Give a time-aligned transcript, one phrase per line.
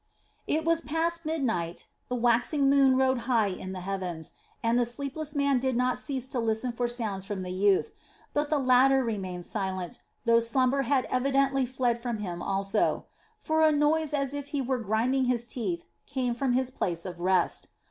[0.47, 5.35] It was past midnight, the waxing moon rode high in the heavens, and the sleepless
[5.35, 7.91] man did not cease to listen for sounds from the youth;
[8.33, 13.05] but the latter remained silent, though slumber had evidently fled from him also;
[13.37, 17.19] for a noise as if he were grinding his teeth came from his place of
[17.19, 17.67] rest.